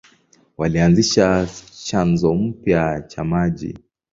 [0.57, 1.45] Walianzisha
[1.85, 3.77] chanzo mpya cha maji.